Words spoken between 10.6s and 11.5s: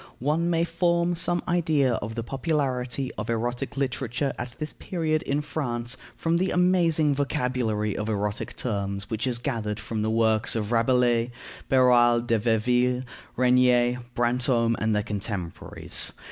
Rabelais,